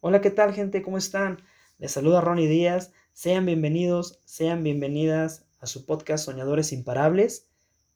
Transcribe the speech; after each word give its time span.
Hola, 0.00 0.20
¿qué 0.20 0.30
tal 0.30 0.52
gente? 0.52 0.82
¿Cómo 0.82 0.98
están? 0.98 1.42
Les 1.78 1.90
saluda 1.90 2.20
Ronnie 2.20 2.48
Díaz. 2.48 2.92
Sean 3.14 3.46
bienvenidos, 3.46 4.20
sean 4.26 4.62
bienvenidas 4.62 5.46
a 5.58 5.66
su 5.66 5.86
podcast 5.86 6.26
Soñadores 6.26 6.72
Imparables. 6.72 7.48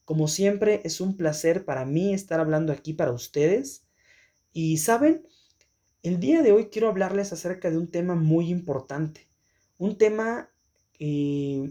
Como 0.06 0.26
siempre, 0.26 0.80
es 0.84 1.02
un 1.02 1.18
placer 1.18 1.66
para 1.66 1.84
mí 1.84 2.14
estar 2.14 2.40
hablando 2.40 2.72
aquí 2.72 2.94
para 2.94 3.12
ustedes. 3.12 3.84
Y 4.54 4.78
saben, 4.78 5.26
el 6.02 6.20
día 6.20 6.42
de 6.42 6.52
hoy 6.52 6.70
quiero 6.70 6.88
hablarles 6.88 7.34
acerca 7.34 7.70
de 7.70 7.76
un 7.76 7.90
tema 7.90 8.14
muy 8.14 8.48
importante. 8.48 9.28
Un 9.76 9.98
tema 9.98 10.48
eh, 10.98 11.70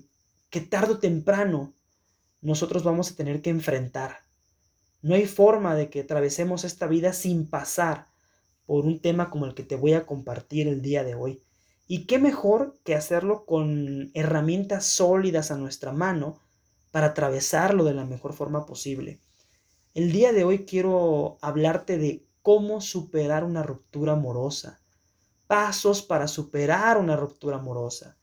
que 0.51 0.61
tarde 0.61 0.93
o 0.93 0.99
temprano 0.99 1.73
nosotros 2.39 2.83
vamos 2.83 3.11
a 3.11 3.15
tener 3.15 3.41
que 3.41 3.49
enfrentar. 3.49 4.19
No 5.01 5.15
hay 5.15 5.25
forma 5.25 5.73
de 5.73 5.89
que 5.89 6.01
atravesemos 6.01 6.65
esta 6.65 6.85
vida 6.85 7.13
sin 7.13 7.49
pasar 7.49 8.09
por 8.69 8.85
un 8.85 8.99
tema 8.99 9.31
como 9.31 9.47
el 9.47 9.55
que 9.55 9.63
te 9.63 9.75
voy 9.75 9.93
a 9.93 10.05
compartir 10.05 10.67
el 10.67 10.83
día 10.83 11.03
de 11.03 11.15
hoy. 11.15 11.41
Y 11.87 12.05
qué 12.05 12.19
mejor 12.19 12.77
que 12.83 12.93
hacerlo 12.93 13.43
con 13.43 14.11
herramientas 14.13 14.85
sólidas 14.85 15.49
a 15.49 15.57
nuestra 15.57 15.91
mano 15.91 16.39
para 16.91 17.07
atravesarlo 17.07 17.83
de 17.83 17.95
la 17.95 18.05
mejor 18.05 18.33
forma 18.33 18.67
posible. 18.67 19.21
El 19.95 20.11
día 20.11 20.33
de 20.33 20.43
hoy 20.43 20.65
quiero 20.65 21.39
hablarte 21.41 21.97
de 21.97 22.27
cómo 22.43 22.79
superar 22.79 23.43
una 23.43 23.63
ruptura 23.63 24.13
amorosa. 24.13 24.79
Pasos 25.47 26.03
para 26.03 26.27
superar 26.27 26.99
una 26.99 27.15
ruptura 27.15 27.57
amorosa. 27.57 28.17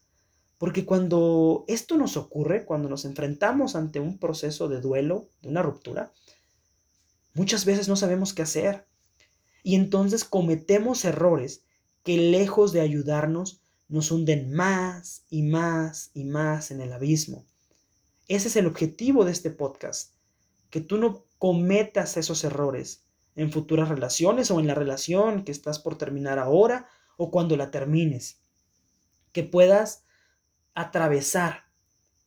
Porque 0.58 0.86
cuando 0.86 1.64
esto 1.66 1.96
nos 1.96 2.16
ocurre, 2.16 2.64
cuando 2.64 2.88
nos 2.88 3.04
enfrentamos 3.04 3.74
ante 3.74 3.98
un 3.98 4.16
proceso 4.16 4.68
de 4.68 4.80
duelo, 4.80 5.28
de 5.42 5.48
una 5.48 5.62
ruptura, 5.62 6.12
muchas 7.34 7.64
veces 7.64 7.88
no 7.88 7.96
sabemos 7.96 8.32
qué 8.32 8.42
hacer. 8.42 8.86
Y 9.66 9.74
entonces 9.74 10.22
cometemos 10.24 11.04
errores 11.04 11.64
que 12.04 12.16
lejos 12.16 12.72
de 12.72 12.82
ayudarnos 12.82 13.62
nos 13.88 14.12
hunden 14.12 14.54
más 14.54 15.24
y 15.28 15.42
más 15.42 16.12
y 16.14 16.22
más 16.22 16.70
en 16.70 16.80
el 16.80 16.92
abismo. 16.92 17.44
Ese 18.28 18.46
es 18.46 18.54
el 18.54 18.68
objetivo 18.68 19.24
de 19.24 19.32
este 19.32 19.50
podcast, 19.50 20.12
que 20.70 20.80
tú 20.80 20.98
no 20.98 21.24
cometas 21.38 22.16
esos 22.16 22.44
errores 22.44 23.02
en 23.34 23.50
futuras 23.50 23.88
relaciones 23.88 24.52
o 24.52 24.60
en 24.60 24.68
la 24.68 24.76
relación 24.76 25.42
que 25.42 25.50
estás 25.50 25.80
por 25.80 25.98
terminar 25.98 26.38
ahora 26.38 26.88
o 27.16 27.32
cuando 27.32 27.56
la 27.56 27.72
termines. 27.72 28.38
Que 29.32 29.42
puedas 29.42 30.04
atravesar 30.74 31.64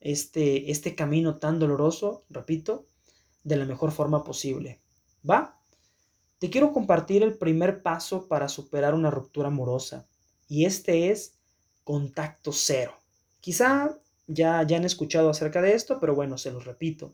este, 0.01 0.71
este 0.71 0.93
camino 0.93 1.37
tan 1.37 1.57
doloroso, 1.57 2.25
repito, 2.29 2.85
de 3.45 3.55
la 3.55 3.63
mejor 3.63 3.93
forma 3.93 4.25
posible. 4.25 4.81
¿Va? 5.27 5.58
Te 6.39 6.49
quiero 6.49 6.71
compartir 6.71 7.21
el 7.21 7.37
primer 7.37 7.81
paso 7.81 8.29
para 8.29 8.47
superar 8.47 8.93
una 8.93 9.11
ruptura 9.11 9.49
amorosa 9.49 10.07
y 10.47 10.63
este 10.63 11.11
es 11.11 11.37
contacto 11.83 12.53
cero. 12.53 12.93
Quizá 13.41 13.99
ya, 14.25 14.63
ya 14.63 14.77
han 14.77 14.85
escuchado 14.85 15.29
acerca 15.29 15.61
de 15.61 15.73
esto, 15.73 15.99
pero 15.99 16.15
bueno, 16.15 16.37
se 16.37 16.51
los 16.51 16.63
repito. 16.63 17.13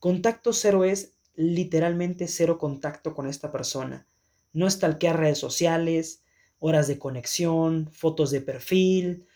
Contacto 0.00 0.52
cero 0.52 0.82
es 0.82 1.12
literalmente 1.36 2.26
cero 2.26 2.58
contacto 2.58 3.14
con 3.14 3.28
esta 3.28 3.52
persona. 3.52 4.08
No 4.52 4.66
estalquear 4.66 5.20
redes 5.20 5.38
sociales, 5.38 6.24
horas 6.58 6.88
de 6.88 6.98
conexión, 6.98 7.88
fotos 7.92 8.32
de 8.32 8.40
perfil, 8.40 9.26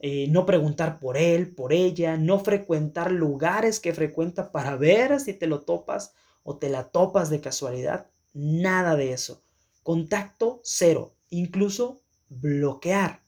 eh, 0.00 0.26
no 0.30 0.46
preguntar 0.46 0.98
por 0.98 1.16
él, 1.16 1.54
por 1.54 1.72
ella, 1.72 2.16
no 2.16 2.40
frecuentar 2.40 3.12
lugares 3.12 3.78
que 3.78 3.94
frecuenta 3.94 4.50
para 4.50 4.74
ver 4.74 5.20
si 5.20 5.32
te 5.32 5.46
lo 5.46 5.60
topas 5.60 6.12
o 6.42 6.58
te 6.58 6.68
la 6.70 6.90
topas 6.90 7.30
de 7.30 7.40
casualidad. 7.40 8.10
Nada 8.34 8.96
de 8.96 9.12
eso. 9.12 9.44
Contacto 9.84 10.60
cero. 10.64 11.14
Incluso 11.30 12.02
bloquear. 12.28 13.22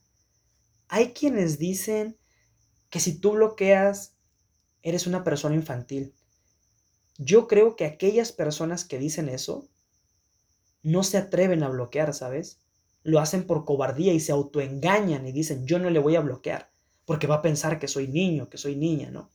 Hay 0.89 1.13
quienes 1.13 1.57
dicen 1.57 2.17
que 2.89 2.99
si 2.99 3.17
tú 3.17 3.31
bloqueas, 3.31 4.15
eres 4.81 5.07
una 5.07 5.23
persona 5.23 5.55
infantil. 5.55 6.13
Yo 7.17 7.47
creo 7.47 7.77
que 7.77 7.85
aquellas 7.85 8.33
personas 8.33 8.83
que 8.83 8.99
dicen 8.99 9.29
eso 9.29 9.69
no 10.83 11.03
se 11.03 11.17
atreven 11.17 11.63
a 11.63 11.69
bloquear, 11.69 12.13
¿sabes? 12.13 12.59
Lo 13.03 13.19
hacen 13.19 13.47
por 13.47 13.63
cobardía 13.63 14.13
y 14.13 14.19
se 14.19 14.33
autoengañan 14.33 15.25
y 15.25 15.31
dicen, 15.31 15.65
yo 15.65 15.79
no 15.79 15.89
le 15.89 15.99
voy 15.99 16.17
a 16.17 16.21
bloquear, 16.21 16.69
porque 17.05 17.27
va 17.27 17.35
a 17.35 17.41
pensar 17.41 17.79
que 17.79 17.87
soy 17.87 18.07
niño, 18.07 18.49
que 18.49 18.57
soy 18.57 18.75
niña, 18.75 19.09
¿no? 19.09 19.29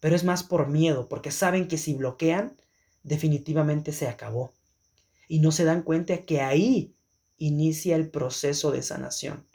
Pero 0.00 0.16
es 0.16 0.24
más 0.24 0.42
por 0.42 0.68
miedo, 0.68 1.08
porque 1.08 1.30
saben 1.30 1.68
que 1.68 1.78
si 1.78 1.94
bloquean, 1.94 2.56
definitivamente 3.04 3.92
se 3.92 4.08
acabó 4.08 4.52
y 5.32 5.38
no 5.38 5.50
se 5.50 5.64
dan 5.64 5.80
cuenta 5.80 6.26
que 6.26 6.42
ahí 6.42 6.94
inicia 7.38 7.96
el 7.96 8.10
proceso 8.10 8.70
de 8.70 8.82
sanación, 8.82 9.46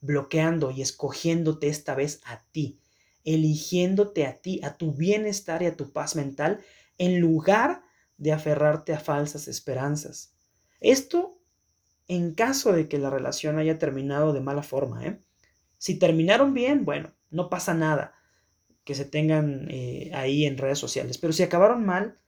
bloqueando 0.00 0.70
y 0.70 0.80
escogiéndote 0.80 1.66
esta 1.66 1.96
vez 1.96 2.20
a 2.24 2.44
ti, 2.52 2.78
eligiéndote 3.24 4.26
a 4.26 4.40
ti, 4.40 4.60
a 4.62 4.76
tu 4.76 4.94
bienestar 4.94 5.60
y 5.64 5.66
a 5.66 5.76
tu 5.76 5.90
paz 5.92 6.14
mental, 6.14 6.60
en 6.98 7.18
lugar 7.18 7.82
de 8.16 8.30
aferrarte 8.30 8.92
a 8.92 9.00
falsas 9.00 9.48
esperanzas. 9.48 10.36
Esto 10.78 11.40
en 12.06 12.32
caso 12.32 12.72
de 12.72 12.88
que 12.88 12.98
la 12.98 13.10
relación 13.10 13.58
haya 13.58 13.76
terminado 13.76 14.32
de 14.32 14.40
mala 14.40 14.62
forma. 14.62 15.04
¿eh? 15.04 15.20
Si 15.78 15.98
terminaron 15.98 16.54
bien, 16.54 16.84
bueno, 16.84 17.12
no 17.30 17.50
pasa 17.50 17.74
nada 17.74 18.14
que 18.84 18.94
se 18.94 19.04
tengan 19.04 19.66
eh, 19.68 20.12
ahí 20.14 20.44
en 20.44 20.58
redes 20.58 20.78
sociales, 20.78 21.18
pero 21.18 21.32
si 21.32 21.42
acabaron 21.42 21.84
mal, 21.84 22.20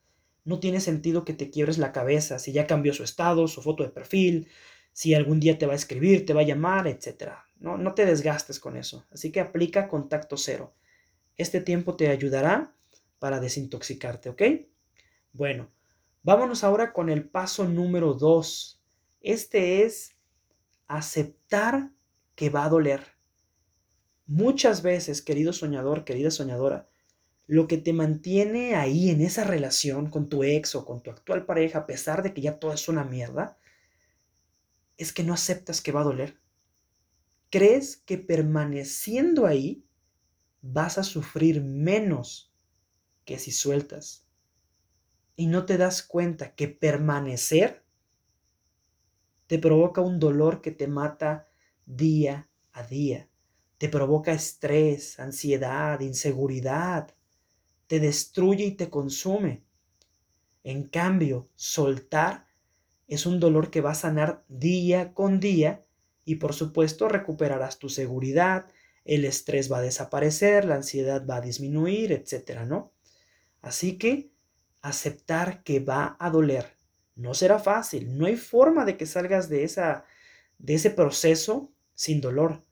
no 0.50 0.58
tiene 0.58 0.80
sentido 0.80 1.24
que 1.24 1.32
te 1.32 1.48
quiebres 1.48 1.78
la 1.78 1.92
cabeza 1.92 2.40
si 2.40 2.50
ya 2.50 2.66
cambió 2.66 2.92
su 2.92 3.04
estado, 3.04 3.46
su 3.46 3.62
foto 3.62 3.84
de 3.84 3.90
perfil, 3.90 4.48
si 4.92 5.14
algún 5.14 5.38
día 5.38 5.58
te 5.58 5.66
va 5.66 5.74
a 5.74 5.76
escribir, 5.76 6.26
te 6.26 6.34
va 6.34 6.40
a 6.40 6.44
llamar, 6.44 6.88
etc. 6.88 7.34
No, 7.60 7.78
no 7.78 7.94
te 7.94 8.04
desgastes 8.04 8.58
con 8.58 8.76
eso. 8.76 9.06
Así 9.12 9.30
que 9.30 9.38
aplica 9.38 9.86
contacto 9.86 10.36
cero. 10.36 10.74
Este 11.36 11.60
tiempo 11.60 11.94
te 11.94 12.08
ayudará 12.08 12.74
para 13.20 13.38
desintoxicarte, 13.38 14.28
¿ok? 14.28 14.42
Bueno, 15.32 15.70
vámonos 16.24 16.64
ahora 16.64 16.92
con 16.92 17.10
el 17.10 17.28
paso 17.28 17.68
número 17.68 18.14
dos. 18.14 18.82
Este 19.20 19.84
es 19.84 20.16
aceptar 20.88 21.92
que 22.34 22.50
va 22.50 22.64
a 22.64 22.70
doler. 22.70 23.02
Muchas 24.26 24.82
veces, 24.82 25.22
querido 25.22 25.52
soñador, 25.52 26.04
querida 26.04 26.32
soñadora, 26.32 26.89
lo 27.50 27.66
que 27.66 27.78
te 27.78 27.92
mantiene 27.92 28.76
ahí 28.76 29.10
en 29.10 29.20
esa 29.20 29.42
relación 29.42 30.08
con 30.08 30.28
tu 30.28 30.44
ex 30.44 30.76
o 30.76 30.84
con 30.84 31.02
tu 31.02 31.10
actual 31.10 31.46
pareja, 31.46 31.80
a 31.80 31.86
pesar 31.86 32.22
de 32.22 32.32
que 32.32 32.42
ya 32.42 32.60
todo 32.60 32.72
es 32.72 32.88
una 32.88 33.02
mierda, 33.02 33.58
es 34.96 35.12
que 35.12 35.24
no 35.24 35.34
aceptas 35.34 35.80
que 35.80 35.90
va 35.90 36.02
a 36.02 36.04
doler. 36.04 36.38
Crees 37.50 37.96
que 37.96 38.18
permaneciendo 38.18 39.46
ahí 39.46 39.84
vas 40.62 40.96
a 40.96 41.02
sufrir 41.02 41.60
menos 41.60 42.54
que 43.24 43.36
si 43.40 43.50
sueltas. 43.50 44.24
Y 45.34 45.48
no 45.48 45.66
te 45.66 45.76
das 45.76 46.04
cuenta 46.04 46.54
que 46.54 46.68
permanecer 46.68 47.84
te 49.48 49.58
provoca 49.58 50.00
un 50.02 50.20
dolor 50.20 50.62
que 50.62 50.70
te 50.70 50.86
mata 50.86 51.48
día 51.84 52.48
a 52.70 52.84
día. 52.84 53.28
Te 53.76 53.88
provoca 53.88 54.30
estrés, 54.30 55.18
ansiedad, 55.18 55.98
inseguridad, 55.98 57.12
te 57.90 57.98
destruye 57.98 58.66
y 58.66 58.70
te 58.76 58.88
consume. 58.88 59.64
En 60.62 60.84
cambio, 60.84 61.48
soltar 61.56 62.46
es 63.08 63.26
un 63.26 63.40
dolor 63.40 63.72
que 63.72 63.80
va 63.80 63.90
a 63.90 63.96
sanar 63.96 64.44
día 64.46 65.12
con 65.12 65.40
día 65.40 65.84
y 66.24 66.36
por 66.36 66.54
supuesto 66.54 67.08
recuperarás 67.08 67.80
tu 67.80 67.88
seguridad, 67.88 68.68
el 69.04 69.24
estrés 69.24 69.72
va 69.72 69.78
a 69.78 69.82
desaparecer, 69.82 70.66
la 70.66 70.76
ansiedad 70.76 71.26
va 71.28 71.38
a 71.38 71.40
disminuir, 71.40 72.12
etcétera, 72.12 72.64
¿no? 72.64 72.92
Así 73.60 73.98
que 73.98 74.30
aceptar 74.82 75.64
que 75.64 75.80
va 75.80 76.16
a 76.20 76.30
doler. 76.30 76.76
No 77.16 77.34
será 77.34 77.58
fácil, 77.58 78.16
no 78.16 78.26
hay 78.26 78.36
forma 78.36 78.84
de 78.84 78.96
que 78.96 79.06
salgas 79.06 79.48
de 79.48 79.64
esa 79.64 80.04
de 80.58 80.74
ese 80.74 80.90
proceso 80.90 81.72
sin 81.94 82.20
dolor. 82.20 82.62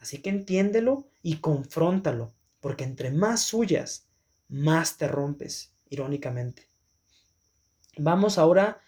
Así 0.00 0.18
que 0.18 0.28
entiéndelo 0.28 1.08
y 1.22 1.38
confróntalo, 1.38 2.34
porque 2.60 2.84
entre 2.84 3.10
más 3.10 3.40
suyas 3.40 4.05
más 4.48 4.96
te 4.96 5.08
rompes, 5.08 5.74
irónicamente. 5.88 6.68
Vamos 7.98 8.38
ahora 8.38 8.80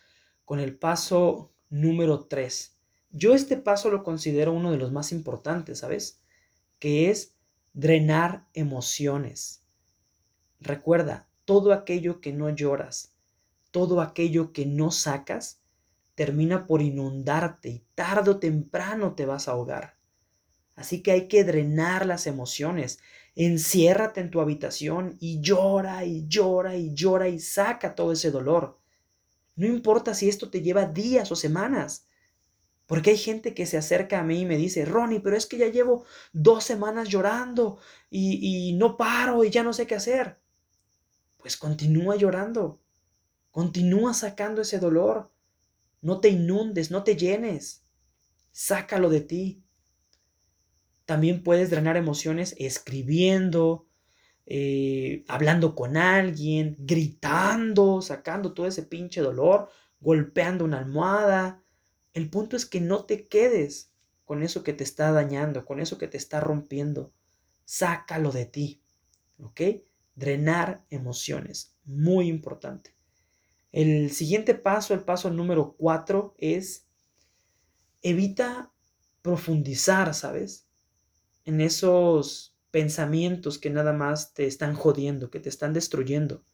con 0.44 0.60
el 0.60 0.76
paso 0.76 1.52
número 1.70 2.26
3. 2.26 2.76
Yo 3.10 3.34
este 3.34 3.56
paso 3.56 3.90
lo 3.90 4.02
considero 4.02 4.52
uno 4.52 4.70
de 4.70 4.78
los 4.78 4.92
más 4.92 5.12
importantes, 5.12 5.78
¿sabes? 5.78 6.20
Que 6.78 7.10
es 7.10 7.34
drenar 7.72 8.46
emociones. 8.54 9.62
Recuerda, 10.60 11.28
todo 11.44 11.72
aquello 11.72 12.20
que 12.20 12.32
no 12.32 12.50
lloras, 12.50 13.14
todo 13.70 14.00
aquello 14.00 14.52
que 14.52 14.66
no 14.66 14.90
sacas, 14.90 15.62
termina 16.14 16.66
por 16.66 16.82
inundarte 16.82 17.68
y 17.68 17.86
tarde 17.94 18.32
o 18.32 18.38
temprano 18.38 19.14
te 19.14 19.24
vas 19.24 19.48
a 19.48 19.52
ahogar. 19.52 19.96
Así 20.74 21.02
que 21.02 21.12
hay 21.12 21.28
que 21.28 21.44
drenar 21.44 22.06
las 22.06 22.26
emociones. 22.26 22.98
Enciérrate 23.40 24.20
en 24.20 24.32
tu 24.32 24.40
habitación 24.40 25.16
y 25.20 25.40
llora 25.40 26.04
y 26.04 26.26
llora 26.26 26.76
y 26.76 26.92
llora 26.92 27.28
y 27.28 27.38
saca 27.38 27.94
todo 27.94 28.10
ese 28.10 28.32
dolor. 28.32 28.80
No 29.54 29.68
importa 29.68 30.12
si 30.12 30.28
esto 30.28 30.50
te 30.50 30.60
lleva 30.60 30.86
días 30.86 31.30
o 31.30 31.36
semanas. 31.36 32.08
Porque 32.86 33.10
hay 33.10 33.16
gente 33.16 33.54
que 33.54 33.64
se 33.66 33.76
acerca 33.76 34.18
a 34.18 34.24
mí 34.24 34.40
y 34.40 34.44
me 34.44 34.56
dice, 34.56 34.84
Ronnie, 34.84 35.20
pero 35.20 35.36
es 35.36 35.46
que 35.46 35.56
ya 35.56 35.68
llevo 35.68 36.04
dos 36.32 36.64
semanas 36.64 37.08
llorando 37.08 37.78
y, 38.10 38.70
y 38.70 38.72
no 38.72 38.96
paro 38.96 39.44
y 39.44 39.50
ya 39.50 39.62
no 39.62 39.72
sé 39.72 39.86
qué 39.86 39.94
hacer. 39.94 40.40
Pues 41.36 41.56
continúa 41.56 42.16
llorando, 42.16 42.80
continúa 43.52 44.14
sacando 44.14 44.62
ese 44.62 44.80
dolor. 44.80 45.30
No 46.02 46.18
te 46.18 46.30
inundes, 46.30 46.90
no 46.90 47.04
te 47.04 47.14
llenes. 47.14 47.84
Sácalo 48.50 49.10
de 49.10 49.20
ti. 49.20 49.62
También 51.08 51.42
puedes 51.42 51.70
drenar 51.70 51.96
emociones 51.96 52.54
escribiendo, 52.58 53.86
eh, 54.44 55.24
hablando 55.26 55.74
con 55.74 55.96
alguien, 55.96 56.76
gritando, 56.80 58.02
sacando 58.02 58.52
todo 58.52 58.66
ese 58.66 58.82
pinche 58.82 59.22
dolor, 59.22 59.70
golpeando 60.00 60.66
una 60.66 60.80
almohada. 60.80 61.62
El 62.12 62.28
punto 62.28 62.56
es 62.56 62.66
que 62.66 62.82
no 62.82 63.06
te 63.06 63.26
quedes 63.26 63.90
con 64.26 64.42
eso 64.42 64.62
que 64.62 64.74
te 64.74 64.84
está 64.84 65.10
dañando, 65.10 65.64
con 65.64 65.80
eso 65.80 65.96
que 65.96 66.08
te 66.08 66.18
está 66.18 66.40
rompiendo. 66.40 67.10
Sácalo 67.64 68.30
de 68.30 68.44
ti. 68.44 68.82
¿Ok? 69.40 69.62
Drenar 70.14 70.84
emociones. 70.90 71.74
Muy 71.86 72.28
importante. 72.28 72.94
El 73.72 74.10
siguiente 74.10 74.54
paso, 74.54 74.92
el 74.92 75.04
paso 75.04 75.30
número 75.30 75.74
cuatro, 75.78 76.34
es 76.36 76.86
evita 78.02 78.74
profundizar, 79.22 80.12
¿sabes? 80.12 80.67
En 81.48 81.62
esos 81.62 82.54
pensamientos 82.70 83.56
que 83.56 83.70
nada 83.70 83.94
más 83.94 84.34
te 84.34 84.46
están 84.46 84.74
jodiendo, 84.74 85.30
que 85.30 85.40
te 85.40 85.48
están 85.48 85.72
destruyendo. 85.72 86.44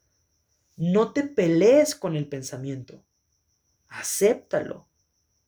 No 0.77 1.11
te 1.11 1.23
pelees 1.23 1.95
con 1.95 2.15
el 2.15 2.29
pensamiento. 2.29 3.03
Acéptalo. 3.89 4.87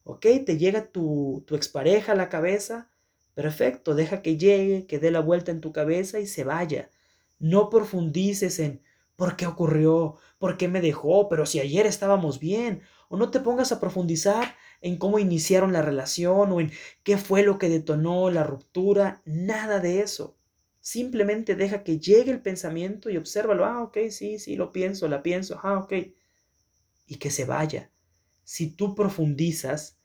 ¿Ok? 0.04 0.26
Te 0.46 0.58
llega 0.58 0.92
tu, 0.92 1.46
tu 1.48 1.56
expareja 1.56 2.12
a 2.12 2.16
la 2.16 2.28
cabeza. 2.28 2.90
Perfecto, 3.36 3.96
deja 3.96 4.22
que 4.22 4.36
llegue, 4.36 4.86
que 4.86 5.00
dé 5.00 5.12
la 5.12 5.22
vuelta 5.22 5.52
en 5.52 5.62
tu 5.62 5.72
cabeza 5.72 6.20
y 6.20 6.28
se 6.28 6.44
vaya. 6.44 6.92
No 7.40 7.70
profundices 7.70 8.60
en 8.60 8.82
por 9.16 9.38
qué 9.38 9.48
ocurrió, 9.48 10.18
por 10.40 10.58
qué 10.58 10.68
me 10.68 10.82
dejó, 10.82 11.30
pero 11.30 11.46
si 11.46 11.62
ayer 11.62 11.86
estábamos 11.86 12.42
bien. 12.42 12.82
O 13.08 13.16
no 13.16 13.32
te 13.32 13.40
pongas 13.40 13.72
a 13.72 13.80
profundizar 13.80 14.58
en 14.82 14.98
cómo 14.98 15.20
iniciaron 15.20 15.74
la 15.74 15.82
relación 15.82 16.52
o 16.52 16.62
en 16.62 16.72
qué 17.04 17.18
fue 17.18 17.44
lo 17.44 17.58
que 17.58 17.70
detonó 17.70 18.30
la 18.30 18.44
ruptura. 18.44 19.22
Nada 19.26 19.80
de 19.80 20.02
eso. 20.02 20.38
Simplemente 20.80 21.56
deja 21.56 21.84
que 21.84 22.00
llegue 22.00 22.32
el 22.32 22.42
pensamiento 22.42 23.10
y 23.10 23.18
obsérvalo. 23.18 23.66
Ah, 23.66 23.84
ok, 23.84 23.98
sí, 24.10 24.40
sí, 24.40 24.56
lo 24.56 24.72
pienso, 24.72 25.08
la 25.08 25.24
pienso. 25.24 25.60
Ah, 25.64 25.80
ok. 25.80 25.94
Y 27.06 27.16
que 27.18 27.32
se 27.32 27.46
vaya. 27.46 27.92
Si 28.44 28.72
tú 28.72 28.96
profundizas, 28.96 30.00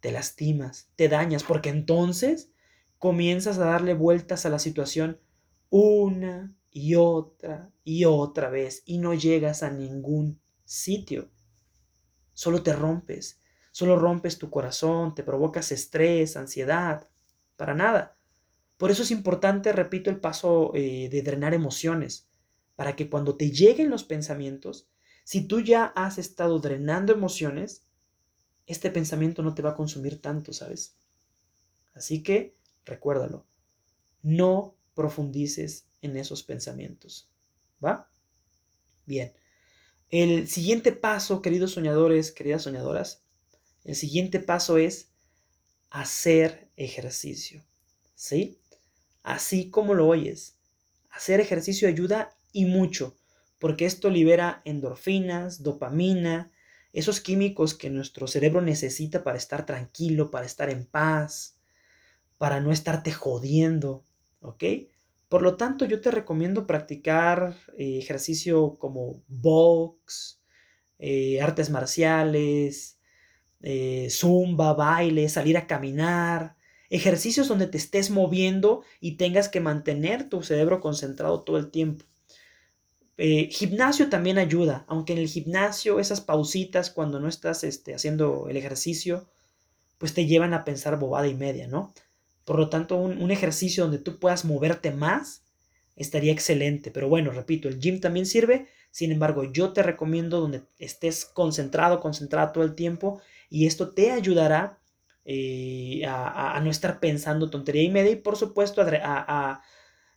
te 0.00 0.10
lastimas, 0.10 0.90
te 0.96 1.08
dañas, 1.08 1.44
porque 1.44 1.68
entonces 1.68 2.50
comienzas 2.98 3.58
a 3.58 3.66
darle 3.66 3.94
vueltas 3.94 4.46
a 4.46 4.50
la 4.50 4.58
situación 4.58 5.20
una 5.70 6.54
y 6.70 6.96
otra 6.96 7.72
y 7.84 8.04
otra 8.04 8.50
vez 8.50 8.82
y 8.86 8.98
no 8.98 9.14
llegas 9.14 9.62
a 9.62 9.70
ningún 9.70 10.40
sitio. 10.64 11.30
Solo 12.32 12.62
te 12.62 12.72
rompes, 12.72 13.41
solo 13.72 13.98
rompes 13.98 14.38
tu 14.38 14.50
corazón, 14.50 15.14
te 15.14 15.24
provocas 15.24 15.72
estrés, 15.72 16.36
ansiedad, 16.36 17.08
para 17.56 17.74
nada. 17.74 18.16
Por 18.76 18.90
eso 18.90 19.02
es 19.02 19.10
importante, 19.10 19.72
repito, 19.72 20.10
el 20.10 20.20
paso 20.20 20.72
eh, 20.74 21.08
de 21.10 21.22
drenar 21.22 21.54
emociones, 21.54 22.28
para 22.76 22.94
que 22.94 23.10
cuando 23.10 23.36
te 23.36 23.50
lleguen 23.50 23.90
los 23.90 24.04
pensamientos, 24.04 24.88
si 25.24 25.46
tú 25.46 25.60
ya 25.60 25.86
has 25.86 26.18
estado 26.18 26.58
drenando 26.58 27.12
emociones, 27.12 27.86
este 28.66 28.90
pensamiento 28.90 29.42
no 29.42 29.54
te 29.54 29.62
va 29.62 29.70
a 29.70 29.76
consumir 29.76 30.20
tanto, 30.20 30.52
¿sabes? 30.52 30.96
Así 31.94 32.22
que 32.22 32.56
recuérdalo, 32.84 33.46
no 34.22 34.74
profundices 34.94 35.86
en 36.00 36.16
esos 36.16 36.42
pensamientos, 36.42 37.30
¿va? 37.84 38.10
Bien, 39.06 39.32
el 40.10 40.48
siguiente 40.48 40.92
paso, 40.92 41.40
queridos 41.40 41.72
soñadores, 41.72 42.32
queridas 42.32 42.62
soñadoras, 42.62 43.21
el 43.84 43.96
siguiente 43.96 44.40
paso 44.40 44.78
es 44.78 45.08
hacer 45.90 46.68
ejercicio, 46.76 47.62
¿sí? 48.14 48.58
así 49.22 49.70
como 49.70 49.94
lo 49.94 50.08
oyes. 50.08 50.56
Hacer 51.10 51.40
ejercicio 51.40 51.88
ayuda 51.88 52.36
y 52.52 52.64
mucho, 52.64 53.16
porque 53.58 53.84
esto 53.84 54.10
libera 54.10 54.62
endorfinas, 54.64 55.62
dopamina, 55.62 56.50
esos 56.92 57.20
químicos 57.20 57.74
que 57.74 57.90
nuestro 57.90 58.26
cerebro 58.26 58.60
necesita 58.60 59.24
para 59.24 59.38
estar 59.38 59.64
tranquilo, 59.64 60.30
para 60.30 60.46
estar 60.46 60.68
en 60.70 60.84
paz, 60.84 61.56
para 62.38 62.60
no 62.60 62.72
estarte 62.72 63.12
jodiendo, 63.12 64.04
¿ok? 64.40 64.64
Por 65.28 65.42
lo 65.42 65.56
tanto, 65.56 65.86
yo 65.86 66.00
te 66.00 66.10
recomiendo 66.10 66.66
practicar 66.66 67.56
eh, 67.78 67.98
ejercicio 67.98 68.76
como 68.78 69.22
box, 69.28 70.42
eh, 70.98 71.40
artes 71.40 71.70
marciales, 71.70 72.98
eh, 73.62 74.08
zumba, 74.10 74.74
baile, 74.74 75.28
salir 75.28 75.56
a 75.56 75.66
caminar, 75.66 76.56
ejercicios 76.90 77.48
donde 77.48 77.66
te 77.66 77.78
estés 77.78 78.10
moviendo 78.10 78.82
y 79.00 79.12
tengas 79.12 79.48
que 79.48 79.60
mantener 79.60 80.28
tu 80.28 80.42
cerebro 80.42 80.80
concentrado 80.80 81.40
todo 81.42 81.56
el 81.56 81.70
tiempo. 81.70 82.04
Eh, 83.16 83.48
gimnasio 83.50 84.08
también 84.08 84.38
ayuda, 84.38 84.84
aunque 84.88 85.12
en 85.12 85.18
el 85.20 85.28
gimnasio 85.28 86.00
esas 86.00 86.20
pausitas 86.20 86.90
cuando 86.90 87.20
no 87.20 87.28
estás 87.28 87.62
este, 87.62 87.94
haciendo 87.94 88.48
el 88.48 88.56
ejercicio, 88.56 89.28
pues 89.98 90.12
te 90.12 90.26
llevan 90.26 90.54
a 90.54 90.64
pensar 90.64 90.98
bobada 90.98 91.28
y 91.28 91.34
media, 91.34 91.68
¿no? 91.68 91.94
Por 92.44 92.58
lo 92.58 92.68
tanto, 92.68 92.96
un, 92.96 93.22
un 93.22 93.30
ejercicio 93.30 93.84
donde 93.84 93.98
tú 93.98 94.18
puedas 94.18 94.44
moverte 94.44 94.90
más 94.90 95.44
estaría 95.96 96.32
excelente. 96.32 96.90
Pero 96.90 97.08
bueno, 97.08 97.30
repito, 97.30 97.68
el 97.68 97.78
gym 97.78 98.00
también 98.00 98.26
sirve. 98.26 98.66
Sin 98.90 99.12
embargo, 99.12 99.44
yo 99.44 99.72
te 99.72 99.82
recomiendo 99.82 100.40
donde 100.40 100.62
estés 100.78 101.24
concentrado, 101.24 102.00
concentrado 102.00 102.52
todo 102.52 102.64
el 102.64 102.74
tiempo 102.74 103.22
y 103.52 103.66
esto 103.66 103.90
te 103.92 104.10
ayudará 104.10 104.78
eh, 105.26 106.02
a, 106.06 106.58
no 106.64 106.70
estar 106.70 107.00
pensando 107.00 107.50
tontería 107.50 107.82
y 107.82 107.90
media 107.90 108.12
y 108.12 108.16
por 108.16 108.36
supuesto 108.36 108.80
a, 108.82 109.62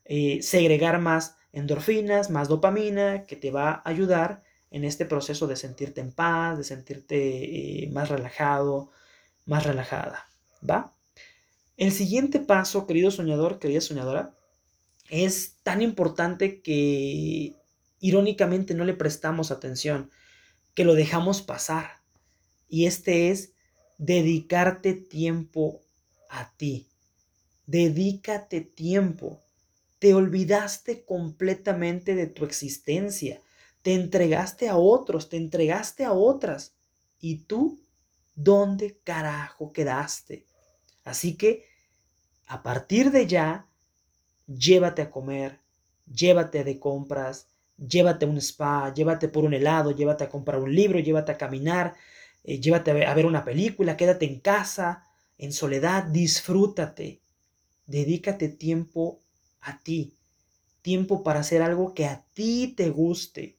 eh, 0.06 0.42
segregar 0.42 1.00
más 1.02 1.36
endorfinas, 1.52 2.30
más 2.30 2.48
dopamina 2.48 3.24
que 3.26 3.36
te 3.36 3.52
va 3.52 3.72
a 3.72 3.90
ayudar 3.90 4.42
en 4.72 4.86
este 4.86 5.06
proceso 5.06 5.48
de 5.48 5.58
sentirte 5.58 6.00
en 6.00 6.14
paz, 6.14 6.58
de 6.58 6.64
sentirte 6.64 7.84
eh, 7.84 7.90
más 7.92 8.08
relajado, 8.08 8.92
más 9.46 9.66
relajada, 9.66 10.26
¿va? 10.68 10.94
El 11.76 11.92
siguiente 11.92 12.40
paso, 12.40 12.88
querido 12.88 13.12
soñador, 13.12 13.60
querida 13.60 13.82
soñadora, 13.82 14.34
es 15.10 15.58
tan 15.62 15.82
importante 15.82 16.62
que 16.62 17.54
irónicamente 18.00 18.74
no 18.74 18.86
le 18.86 18.94
prestamos 18.94 19.52
atención, 19.52 20.10
que 20.74 20.86
lo 20.86 20.94
dejamos 20.94 21.42
pasar. 21.42 21.95
Y 22.68 22.86
este 22.86 23.32
es 23.32 23.54
dedicarte 23.98 24.94
tiempo 24.94 25.82
a 26.30 26.52
ti. 26.58 26.88
Dedícate 27.66 28.62
tiempo. 28.62 29.42
Te 30.00 30.14
olvidaste 30.14 31.06
completamente 31.06 32.16
de 32.16 32.28
tu 32.28 32.46
existencia. 32.46 33.42
Te 33.82 33.94
entregaste 33.94 34.68
a 34.70 34.78
otros, 34.78 35.30
te 35.30 35.38
entregaste 35.38 36.06
a 36.06 36.14
otras. 36.14 36.74
¿Y 37.20 37.38
tú 37.44 37.80
dónde 38.36 39.00
carajo 39.04 39.72
quedaste? 39.72 40.46
Así 41.04 41.36
que, 41.36 41.66
a 42.48 42.62
partir 42.62 43.12
de 43.12 43.28
ya, 43.28 43.68
llévate 44.48 45.02
a 45.02 45.12
comer, 45.12 45.60
llévate 46.06 46.64
de 46.64 46.80
compras, 46.80 47.48
llévate 47.78 48.26
a 48.26 48.28
un 48.28 48.38
spa, 48.38 48.94
llévate 48.94 49.28
por 49.28 49.44
un 49.44 49.54
helado, 49.54 49.92
llévate 49.92 50.24
a 50.24 50.30
comprar 50.30 50.60
un 50.60 50.74
libro, 50.74 51.00
llévate 51.00 51.32
a 51.32 51.38
caminar, 51.38 51.96
eh, 52.46 52.60
llévate 52.60 52.92
a 52.92 53.14
ver, 53.14 53.26
una 53.26 53.44
película, 53.44 53.98
quédate 53.98 54.26
en 54.26 54.40
casa, 54.40 55.04
en 55.38 55.52
soledad, 55.52 56.04
disfrútate. 56.04 57.22
Dedícate 57.88 58.50
tiempo 58.50 59.20
a 59.62 59.80
ti, 59.80 60.18
tiempo 60.82 61.24
para 61.24 61.40
hacer 61.40 61.62
algo 61.62 61.94
que 61.94 62.06
a 62.06 62.26
ti 62.34 62.74
te 62.78 62.90
guste, 62.90 63.58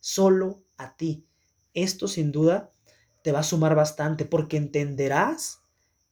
solo 0.00 0.62
a 0.76 0.96
ti. 0.96 1.26
Esto 1.74 2.06
sin 2.08 2.32
duda 2.32 2.72
te 3.22 3.32
va 3.32 3.40
a 3.40 3.44
sumar 3.44 3.74
bastante 3.74 4.24
porque 4.24 4.56
entenderás 4.56 5.60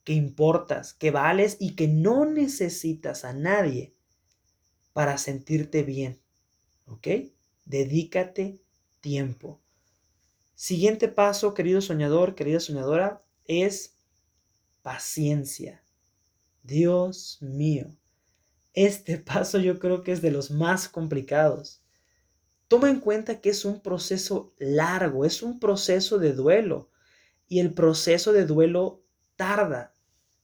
que 0.05 0.13
importas, 0.13 0.95
que 0.95 1.11
vales 1.11 1.57
y 1.61 1.75
que 1.75 1.89
no 1.89 2.25
necesitas 2.25 3.25
a 3.25 3.33
nadie 3.33 3.95
para 4.93 5.19
sentirte 5.19 5.83
bien. 5.83 6.21
¿Ok? 6.87 7.09
Dedícate 7.65 8.61
tiempo. 9.01 9.61
Siguiente 10.59 11.09
paso, 11.09 11.53
querido 11.53 11.83
soñador, 11.83 12.35
querida 12.35 12.61
soñadora, 12.61 13.23
es 13.45 13.99
paciencia. 14.81 15.85
Dios 16.63 17.37
mío, 17.43 17.95
este 18.73 19.19
paso 19.33 19.59
yo 19.59 19.79
creo 19.79 20.03
que 20.03 20.13
es 20.13 20.23
de 20.23 20.31
los 20.31 20.51
más 20.51 20.89
complicados. 20.89 21.83
Toma 22.69 22.89
en 22.89 23.01
cuenta 23.01 23.43
que 23.43 23.51
es 23.51 23.67
un 23.67 23.83
proceso 23.83 24.55
largo, 24.59 25.27
es 25.27 25.43
un 25.43 25.61
proceso 25.61 26.19
de 26.19 26.33
duelo. 26.33 26.91
Y 27.49 27.61
el 27.61 27.75
proceso 27.75 28.33
de 28.33 28.47
duelo 28.47 29.05
tarda. 29.37 29.93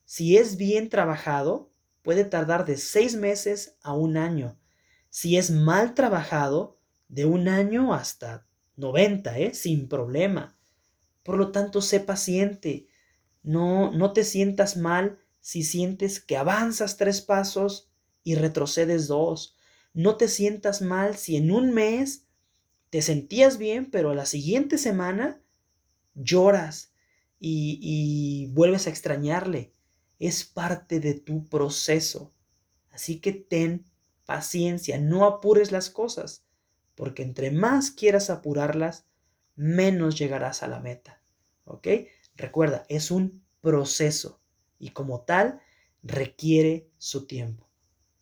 Si 0.05 0.37
es 0.37 0.57
bien 0.57 0.89
trabajado, 0.89 1.73
puede 2.03 2.23
tardar 2.23 2.65
de 2.65 2.77
seis 2.77 3.15
meses 3.15 3.79
a 3.81 3.93
un 3.93 4.17
año. 4.17 4.59
Si 5.09 5.37
es 5.37 5.49
mal 5.49 5.95
trabajado, 5.95 6.77
de 7.07 7.25
un 7.25 7.47
año 7.47 7.95
hasta 7.95 8.45
90, 8.75 9.39
¿eh? 9.39 9.53
sin 9.53 9.87
problema. 9.87 10.57
Por 11.23 11.37
lo 11.37 11.51
tanto, 11.51 11.81
sé 11.81 11.99
paciente. 11.99 12.87
No, 13.43 13.91
no 13.91 14.13
te 14.13 14.23
sientas 14.23 14.77
mal 14.77 15.19
si 15.41 15.63
sientes 15.63 16.19
que 16.19 16.37
avanzas 16.37 16.97
tres 16.97 17.21
pasos 17.21 17.89
y 18.23 18.35
retrocedes 18.35 19.07
dos. 19.07 19.57
No 19.93 20.15
te 20.17 20.27
sientas 20.27 20.81
mal 20.81 21.17
si 21.17 21.35
en 21.35 21.51
un 21.51 21.73
mes 21.73 22.25
te 22.89 23.01
sentías 23.01 23.57
bien, 23.57 23.89
pero 23.91 24.13
la 24.13 24.25
siguiente 24.25 24.77
semana 24.77 25.41
lloras 26.15 26.93
y, 27.39 27.79
y 27.81 28.47
vuelves 28.53 28.87
a 28.87 28.89
extrañarle. 28.89 29.73
Es 30.19 30.45
parte 30.45 30.99
de 30.99 31.13
tu 31.13 31.47
proceso. 31.47 32.33
Así 32.91 33.19
que 33.19 33.33
ten 33.33 33.85
paciencia, 34.25 34.99
no 34.99 35.25
apures 35.25 35.71
las 35.71 35.89
cosas, 35.89 36.45
porque 36.95 37.23
entre 37.23 37.51
más 37.51 37.91
quieras 37.91 38.29
apurarlas, 38.29 39.05
menos 39.55 40.17
llegarás 40.17 40.63
a 40.63 40.67
la 40.67 40.79
meta. 40.79 41.21
¿Ok? 41.65 41.87
Recuerda, 42.35 42.85
es 42.89 43.11
un 43.11 43.43
proceso 43.61 44.41
y 44.79 44.89
como 44.89 45.21
tal 45.21 45.61
requiere 46.01 46.89
su 46.97 47.25
tiempo. 47.25 47.69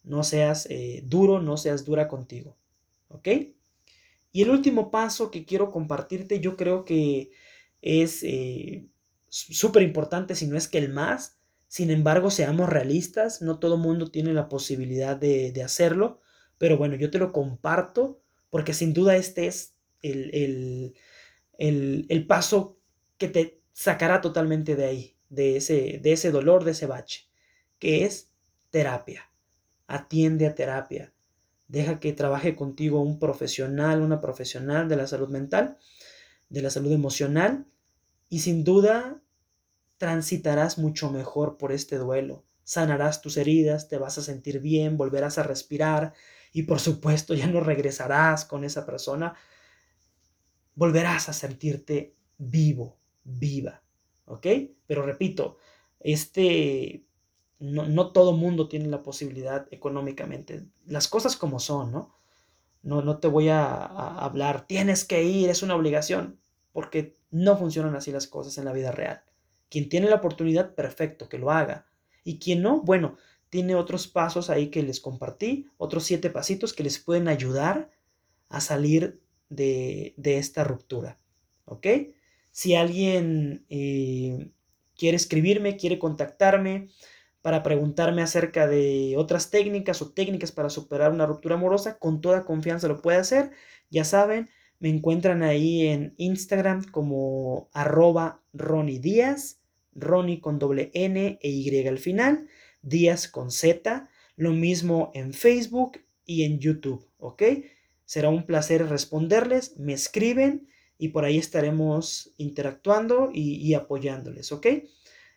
No 0.03 0.23
seas 0.23 0.67
eh, 0.69 1.01
duro, 1.05 1.41
no 1.41 1.57
seas 1.57 1.85
dura 1.85 2.07
contigo. 2.07 2.57
¿Ok? 3.07 3.27
Y 4.31 4.43
el 4.43 4.49
último 4.49 4.91
paso 4.91 5.31
que 5.31 5.45
quiero 5.45 5.71
compartirte, 5.71 6.39
yo 6.39 6.55
creo 6.55 6.85
que 6.85 7.31
es 7.81 8.23
eh, 8.23 8.87
súper 9.27 9.83
importante, 9.83 10.35
si 10.35 10.47
no 10.47 10.57
es 10.57 10.67
que 10.67 10.77
el 10.77 10.89
más. 10.89 11.37
Sin 11.67 11.89
embargo, 11.89 12.31
seamos 12.31 12.69
realistas, 12.69 13.41
no 13.41 13.59
todo 13.59 13.77
mundo 13.77 14.11
tiene 14.11 14.33
la 14.33 14.49
posibilidad 14.49 15.15
de, 15.15 15.61
hacerlo, 15.63 16.19
pero 16.57 16.77
bueno, 16.77 16.95
yo 16.95 17.09
te 17.09 17.17
lo 17.17 17.31
comparto 17.31 18.21
porque 18.51 18.75
sin 18.75 18.93
duda 18.93 19.15
este 19.15 19.47
es 19.47 19.73
el, 20.03 20.93
el, 21.57 22.05
el 22.07 22.27
paso 22.27 22.77
que 23.17 23.27
te 23.27 23.61
sacará 23.73 24.21
totalmente 24.21 24.75
de 24.75 24.85
ahí, 24.85 25.17
de 25.29 25.57
ese, 25.57 25.99
de 26.03 26.11
ese 26.11 26.29
dolor, 26.29 26.63
de 26.63 26.71
ese 26.71 26.85
bache, 26.85 27.29
que 27.79 28.05
es 28.05 28.31
terapia. 28.69 29.31
Atiende 29.87 30.45
a 30.45 30.53
terapia. 30.53 31.13
Deja 31.67 31.99
que 31.99 32.13
trabaje 32.13 32.55
contigo 32.55 33.01
un 33.01 33.17
profesional, 33.17 34.01
una 34.01 34.21
profesional 34.21 34.87
de 34.89 34.97
la 34.97 35.07
salud 35.07 35.29
mental, 35.29 35.77
de 36.49 36.61
la 36.61 36.69
salud 36.69 36.91
emocional, 36.91 37.65
y 38.29 38.39
sin 38.39 38.63
duda 38.63 39.21
transitarás 39.97 40.77
mucho 40.77 41.11
mejor 41.11 41.57
por 41.57 41.71
este 41.71 41.97
duelo. 41.97 42.43
Sanarás 42.63 43.21
tus 43.21 43.37
heridas, 43.37 43.87
te 43.87 43.97
vas 43.97 44.17
a 44.17 44.21
sentir 44.21 44.59
bien, 44.59 44.97
volverás 44.97 45.37
a 45.37 45.43
respirar 45.43 46.13
y 46.51 46.63
por 46.63 46.79
supuesto 46.79 47.33
ya 47.33 47.47
no 47.47 47.61
regresarás 47.61 48.45
con 48.45 48.63
esa 48.63 48.85
persona. 48.85 49.35
Volverás 50.75 51.29
a 51.29 51.33
sentirte 51.33 52.15
vivo, 52.37 52.97
viva. 53.23 53.81
¿ok? 54.31 54.47
Pero 54.87 55.03
repito, 55.03 55.57
este, 55.99 57.05
no, 57.59 57.85
no 57.87 58.11
todo 58.11 58.31
mundo 58.33 58.67
tiene 58.67 58.87
la 58.87 59.03
posibilidad 59.03 59.67
económicamente. 59.71 60.65
Las 60.85 61.07
cosas 61.07 61.35
como 61.35 61.59
son, 61.59 61.91
¿no? 61.91 62.15
No, 62.81 63.01
no 63.01 63.19
te 63.19 63.27
voy 63.27 63.49
a, 63.49 63.83
hablar, 63.83 64.65
tienes 64.65 65.05
que 65.05 65.23
ir, 65.23 65.49
es 65.49 65.61
una 65.61 65.75
obligación, 65.75 66.39
porque 66.71 67.15
no 67.29 67.57
funcionan 67.57 67.95
así 67.95 68.11
las 68.11 68.27
cosas 68.27 68.57
en 68.57 68.65
la 68.65 68.73
vida 68.73 68.91
real. 68.91 69.23
Quien 69.69 69.89
tiene 69.89 70.09
la 70.09 70.15
oportunidad, 70.15 70.73
perfecto, 70.73 71.29
que 71.29 71.37
lo 71.37 71.51
haga. 71.51 71.85
Y 72.23 72.39
quien 72.39 72.61
no, 72.61 72.81
bueno, 72.81 73.17
tiene 73.51 73.75
otros 73.75 74.07
pasos 74.07 74.49
ahí 74.49 74.69
que 74.69 74.81
les 74.81 75.01
compartí, 75.01 75.67
otros 75.77 76.05
siete 76.05 76.29
pasitos 76.29 76.73
que 76.73 76.83
les 76.83 76.99
pueden 76.99 77.27
ayudar 77.27 77.91
a 78.47 78.61
salir 78.61 79.21
de, 79.49 80.13
de 80.15 80.37
esta 80.37 80.63
ruptura. 80.63 81.19
¿Ok? 81.65 81.85
Si 82.51 82.75
alguien 82.75 83.65
eh, 83.69 84.51
quiere 84.95 85.17
escribirme, 85.17 85.75
quiere 85.75 85.99
contactarme 85.99 86.87
para 87.41 87.61
preguntarme 87.61 88.21
acerca 88.21 88.67
de 88.67 89.15
otras 89.17 89.51
técnicas 89.51 90.01
o 90.01 90.13
técnicas 90.13 90.53
para 90.53 90.69
superar 90.69 91.11
una 91.11 91.25
ruptura 91.25 91.55
amorosa, 91.55 91.99
con 91.99 92.21
toda 92.21 92.45
confianza 92.45 92.87
lo 92.87 93.01
puede 93.01 93.17
hacer. 93.17 93.51
Ya 93.89 94.05
saben, 94.05 94.49
me 94.79 94.87
encuentran 94.87 95.43
ahí 95.43 95.87
en 95.87 96.13
Instagram 96.15 96.85
como 96.89 97.69
arroba 97.73 98.41
Ronnie 98.53 98.99
Díaz, 98.99 99.59
Ronnie 99.93 100.39
con 100.39 100.57
doble 100.57 100.89
N 100.93 101.37
e 101.41 101.49
Y 101.49 101.85
al 101.85 101.97
final, 101.97 102.47
Díaz 102.81 103.27
con 103.27 103.51
Z, 103.51 104.07
lo 104.35 104.51
mismo 104.51 105.11
en 105.13 105.33
Facebook 105.33 105.99
y 106.25 106.43
en 106.43 106.59
YouTube, 106.59 107.07
¿ok? 107.17 107.43
Será 108.05 108.29
un 108.29 108.45
placer 108.45 108.87
responderles, 108.87 109.77
me 109.77 109.93
escriben 109.93 110.67
y 110.97 111.09
por 111.09 111.25
ahí 111.25 111.37
estaremos 111.37 112.33
interactuando 112.37 113.31
y, 113.33 113.73
apoyándoles, 113.73 114.51
¿ok? 114.51 114.67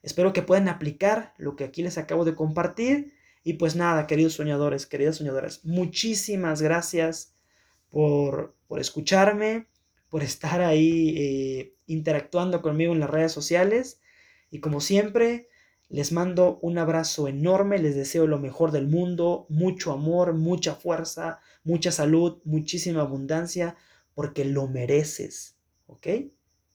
Espero 0.02 0.32
que 0.32 0.42
puedan 0.42 0.68
aplicar 0.68 1.32
lo 1.38 1.56
que 1.56 1.64
aquí 1.64 1.82
les 1.82 1.96
acabo 1.96 2.24
de 2.26 2.34
compartir. 2.34 3.14
Y 3.42 3.54
pues 3.54 3.74
nada, 3.74 4.06
queridos 4.06 4.34
soñadores, 4.34 4.86
queridas 4.86 5.16
soñadoras, 5.16 5.64
muchísimas 5.64 6.60
gracias 6.60 7.34
por, 7.88 8.54
escucharme, 8.78 9.66
por 10.10 10.22
estar 10.22 10.60
ahí 10.60 11.14
eh, 11.16 11.74
interactuando 11.86 12.60
conmigo 12.60 12.92
en 12.92 13.00
las 13.00 13.08
redes 13.08 13.32
sociales. 13.32 14.00
Y 14.50 14.60
como 14.60 14.80
siempre, 14.80 15.48
les 15.94 16.10
mando 16.10 16.58
un 16.60 16.78
abrazo 16.78 17.28
enorme, 17.28 17.78
les 17.78 17.94
deseo 17.94 18.26
lo 18.26 18.40
mejor 18.40 18.72
del 18.72 18.88
mundo, 18.88 19.46
mucho 19.48 19.92
amor, 19.92 20.34
mucha 20.34 20.74
fuerza, 20.74 21.38
mucha 21.62 21.92
salud, 21.92 22.40
muchísima 22.44 23.02
abundancia, 23.02 23.76
porque 24.12 24.44
lo 24.44 24.66
mereces. 24.66 25.54
¿ok? 25.86 26.08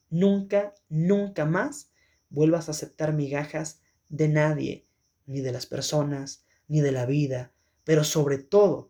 Nunca, 0.09 0.73
nunca 0.87 1.43
más 1.43 1.91
vuelvas 2.29 2.69
a 2.69 2.71
aceptar 2.71 3.11
migajas 3.11 3.81
de 4.07 4.29
nadie, 4.29 4.87
ni 5.25 5.41
de 5.41 5.51
las 5.51 5.65
personas, 5.65 6.45
ni 6.69 6.79
de 6.79 6.93
la 6.93 7.05
vida, 7.05 7.51
pero 7.83 8.05
sobre 8.05 8.37
todo, 8.37 8.89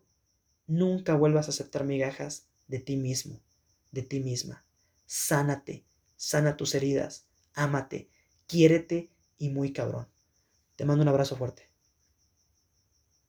nunca 0.68 1.16
vuelvas 1.16 1.48
a 1.48 1.50
aceptar 1.50 1.84
migajas 1.84 2.46
de 2.68 2.78
ti 2.78 2.96
mismo, 2.96 3.42
de 3.90 4.02
ti 4.02 4.20
misma. 4.20 4.64
Sánate, 5.06 5.84
sana 6.14 6.56
tus 6.56 6.76
heridas, 6.76 7.26
ámate, 7.52 8.10
quiérete 8.46 9.10
y 9.36 9.48
muy 9.48 9.72
cabrón. 9.72 10.06
Te 10.80 10.86
mando 10.86 11.02
un 11.02 11.08
abrazo 11.08 11.36
fuerte. 11.36 11.69